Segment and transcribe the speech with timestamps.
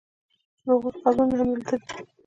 [0.63, 1.93] د هغوی قبرونه همدلته دي.